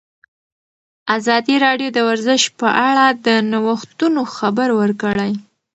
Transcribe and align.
ازادي 1.17 1.55
راډیو 1.65 1.89
د 1.93 1.99
ورزش 2.09 2.41
په 2.59 2.67
اړه 2.89 3.05
د 3.25 3.27
نوښتونو 3.51 4.21
خبر 4.35 4.69
ورکړی. 4.81 5.31